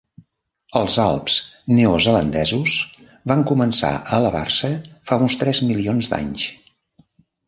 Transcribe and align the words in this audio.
Els 0.79 0.95
Alps 1.01 1.33
Neozelandesos 1.79 2.77
van 3.31 3.43
començar 3.51 3.91
a 3.99 4.21
elevar-se 4.21 4.71
fa 5.11 5.19
uns 5.27 5.37
tres 5.43 5.61
milions 5.73 6.11
d'anys. 6.15 6.47